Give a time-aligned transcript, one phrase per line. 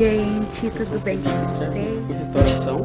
[0.00, 0.70] gente.
[0.70, 1.70] Tudo bem com vocês?
[2.08, 2.78] restauração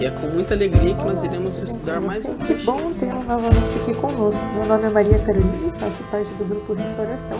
[0.00, 3.78] e é com muita alegria que nós iremos estudar mais um Que bom tê-lo novamente
[3.82, 4.42] aqui conosco.
[4.54, 7.38] Meu nome é Maria Carolina e faço parte do grupo Restauração.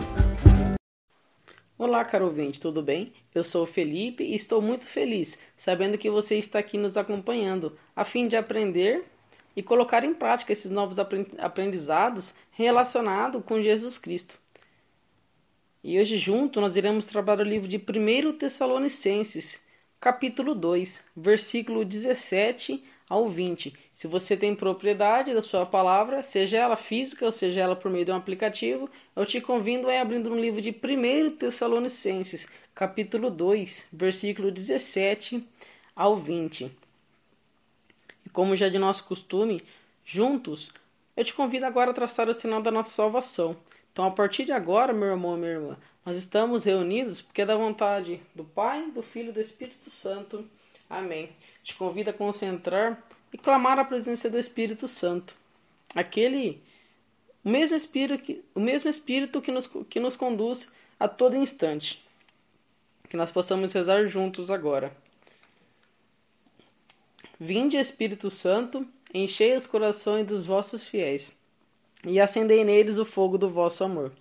[1.78, 3.14] Olá, caro ouvinte, tudo bem?
[3.34, 7.72] Eu sou o Felipe e estou muito feliz sabendo que você está aqui nos acompanhando
[7.96, 9.02] a fim de aprender
[9.56, 14.41] e colocar em prática esses novos apren- aprendizados relacionados com Jesus Cristo.
[15.84, 19.64] E hoje junto nós iremos trabalhar o livro de 1 Tessalonicenses,
[19.98, 23.74] capítulo 2, versículo 17 ao 20.
[23.92, 28.04] Se você tem propriedade da sua palavra, seja ela física ou seja ela por meio
[28.04, 33.28] de um aplicativo, eu te convido a ir abrindo no livro de 1 Tessalonicenses, capítulo
[33.28, 35.44] 2, versículo 17
[35.96, 36.70] ao 20.
[38.24, 39.60] E como já é de nosso costume,
[40.04, 40.70] juntos,
[41.16, 43.56] eu te convido agora a traçar o sinal da nossa salvação.
[43.92, 47.46] Então, a partir de agora, meu irmão e minha irmã, nós estamos reunidos porque é
[47.46, 50.48] da vontade do Pai, do Filho e do Espírito Santo.
[50.88, 51.30] Amém.
[51.62, 55.36] Te convido a concentrar e clamar a presença do Espírito Santo.
[55.94, 56.62] Aquele,
[57.44, 62.02] o mesmo Espírito que, o mesmo Espírito que nos, que nos conduz a todo instante.
[63.10, 64.96] Que nós possamos rezar juntos agora.
[67.38, 71.41] Vinde, Espírito Santo, enchei os corações dos vossos fiéis
[72.04, 74.12] e acendei neles o fogo do vosso amor.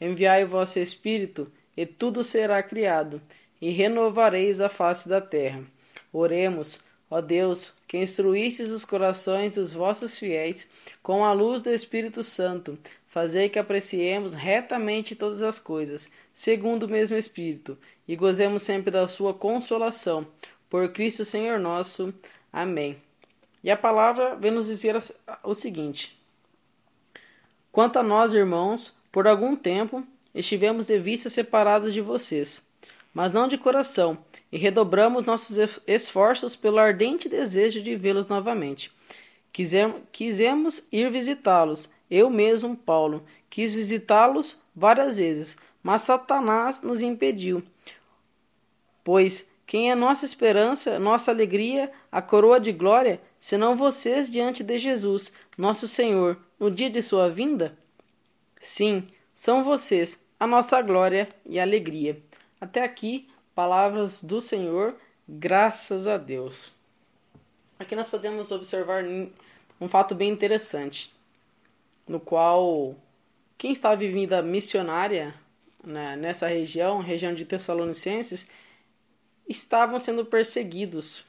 [0.00, 3.20] Enviai o vosso Espírito, e tudo será criado,
[3.60, 5.62] e renovareis a face da terra.
[6.12, 10.68] Oremos, ó Deus, que instruístes os corações dos vossos fiéis
[11.02, 16.88] com a luz do Espírito Santo, fazei que apreciemos retamente todas as coisas, segundo o
[16.88, 17.76] mesmo Espírito,
[18.06, 20.26] e gozemos sempre da sua consolação.
[20.68, 22.14] Por Cristo Senhor nosso.
[22.52, 22.96] Amém.
[23.62, 24.96] E a palavra vem nos dizer
[25.42, 26.19] o seguinte:
[27.72, 30.04] Quanto a nós, irmãos, por algum tempo
[30.34, 32.66] estivemos de vista separados de vocês,
[33.14, 34.18] mas não de coração,
[34.50, 38.92] e redobramos nossos esforços pelo ardente desejo de vê-los novamente.
[39.52, 47.62] Quisemos, ir visitá-los, eu mesmo, Paulo, quis visitá-los várias vezes, mas Satanás nos impediu.
[49.04, 54.78] Pois quem é nossa esperança, nossa alegria, a coroa de glória, senão vocês diante de
[54.78, 57.76] Jesus, nosso Senhor, no dia de sua vinda?
[58.60, 62.22] Sim, são vocês, a nossa glória e alegria.
[62.60, 64.94] Até aqui, palavras do Senhor,
[65.26, 66.72] graças a Deus.
[67.78, 69.02] Aqui nós podemos observar
[69.80, 71.10] um fato bem interessante,
[72.06, 72.94] no qual
[73.56, 75.34] quem está vivendo a missionária
[75.82, 78.50] né, nessa região, região de Tessalonicenses,
[79.48, 81.24] estavam sendo perseguidos.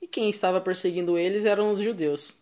[0.00, 2.32] E quem estava perseguindo eles eram os judeus.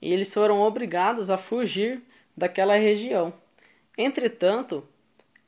[0.00, 2.02] E eles foram obrigados a fugir
[2.36, 3.32] daquela região.
[3.96, 4.86] Entretanto,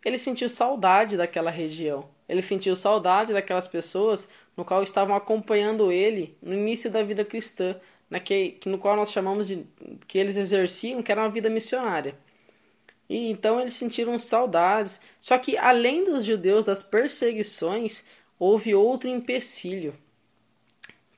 [0.04, 2.08] ele sentiu saudade daquela região.
[2.28, 7.76] Ele sentiu saudade daquelas pessoas no qual estavam acompanhando ele no início da vida cristã,
[8.10, 9.64] naquele, no qual nós chamamos de
[10.06, 12.16] que eles exerciam, que era uma vida missionária.
[13.08, 15.00] E então eles sentiram saudades.
[15.20, 18.04] Só que além dos judeus das perseguições,
[18.38, 19.94] houve outro empecilho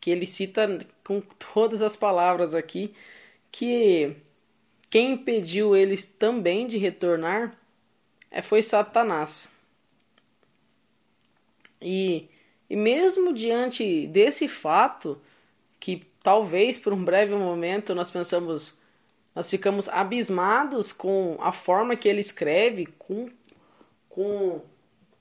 [0.00, 1.21] que ele cita com
[1.53, 2.94] todas as palavras aqui,
[3.53, 4.16] que
[4.88, 7.56] quem impediu eles também de retornar
[8.43, 9.50] foi Satanás.
[11.81, 12.28] E,
[12.69, 15.21] e mesmo diante desse fato,
[15.78, 18.77] que talvez por um breve momento nós pensamos,
[19.34, 23.28] nós ficamos abismados com a forma que ele escreve, com,
[24.09, 24.61] com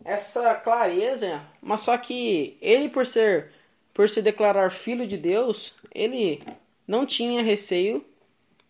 [0.03, 3.51] essa clareza, mas só que ele por ser
[3.99, 6.41] por se declarar filho de Deus, ele
[6.87, 8.01] não tinha receio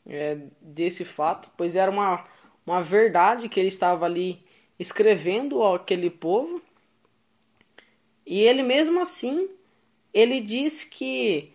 [0.04, 2.26] é, desse fato, pois era uma,
[2.66, 4.44] uma verdade que ele estava ali
[4.80, 6.60] escrevendo àquele povo.
[8.26, 9.48] E ele mesmo assim,
[10.12, 11.54] ele diz que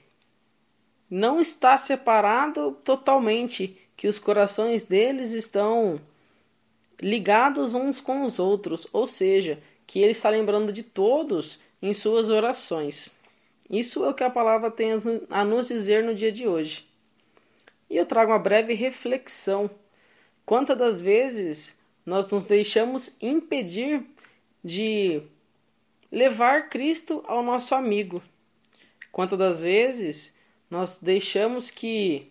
[1.10, 6.00] não está separado totalmente, que os corações deles estão
[7.02, 12.30] ligados uns com os outros, ou seja, que ele está lembrando de todos em suas
[12.30, 13.23] orações.
[13.68, 14.92] Isso é o que a palavra tem
[15.30, 16.86] a nos dizer no dia de hoje.
[17.88, 19.70] E eu trago uma breve reflexão.
[20.44, 24.04] Quantas das vezes nós nos deixamos impedir
[24.62, 25.22] de
[26.10, 28.22] levar Cristo ao nosso amigo?
[29.10, 30.36] Quantas das vezes
[30.70, 32.30] nós deixamos que,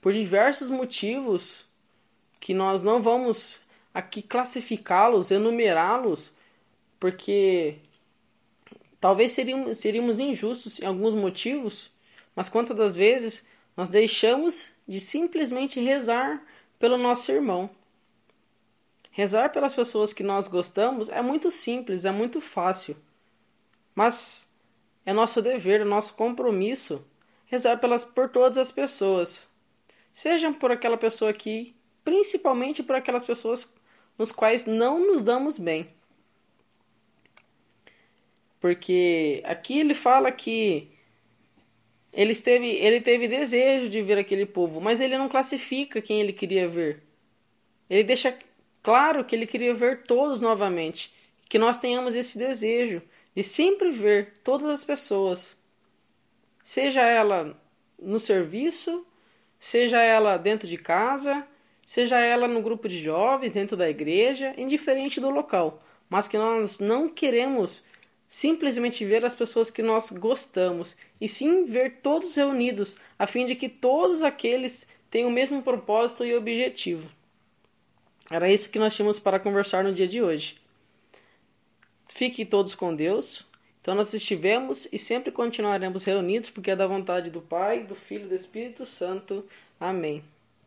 [0.00, 1.66] por diversos motivos,
[2.40, 3.60] que nós não vamos
[3.94, 6.32] aqui classificá-los, enumerá-los,
[6.98, 7.76] porque
[9.02, 11.90] talvez seríamos, seríamos injustos em alguns motivos,
[12.36, 13.44] mas quantas das vezes
[13.76, 16.40] nós deixamos de simplesmente rezar
[16.78, 17.68] pelo nosso irmão.
[19.10, 22.96] Rezar pelas pessoas que nós gostamos é muito simples, é muito fácil.
[23.92, 24.48] Mas
[25.04, 27.04] é nosso dever, é nosso compromisso
[27.46, 29.48] rezar pelas, por todas as pessoas.
[30.12, 31.74] Sejam por aquela pessoa aqui,
[32.04, 33.74] principalmente por aquelas pessoas
[34.16, 35.86] nos quais não nos damos bem.
[38.62, 40.88] Porque aqui ele fala que
[42.12, 46.32] ele teve, ele teve desejo de ver aquele povo, mas ele não classifica quem ele
[46.32, 47.02] queria ver.
[47.90, 48.38] Ele deixa
[48.80, 51.12] claro que ele queria ver todos novamente,
[51.48, 53.02] que nós tenhamos esse desejo
[53.34, 55.60] de sempre ver todas as pessoas,
[56.62, 57.60] seja ela
[58.00, 59.04] no serviço,
[59.58, 61.44] seja ela dentro de casa,
[61.84, 66.78] seja ela no grupo de jovens, dentro da igreja, indiferente do local, mas que nós
[66.78, 67.82] não queremos
[68.32, 73.54] simplesmente ver as pessoas que nós gostamos, e sim ver todos reunidos, a fim de
[73.54, 77.10] que todos aqueles tenham o mesmo propósito e objetivo.
[78.30, 80.56] Era isso que nós tínhamos para conversar no dia de hoje.
[82.06, 83.46] Fiquem todos com Deus.
[83.82, 88.24] Então nós estivemos e sempre continuaremos reunidos, porque é da vontade do Pai, do Filho
[88.24, 89.44] e do Espírito Santo.
[89.78, 90.24] Amém.